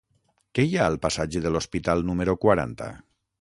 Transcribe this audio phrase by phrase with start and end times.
[0.57, 2.91] Què hi ha al passatge de l'Hospital número quaranta?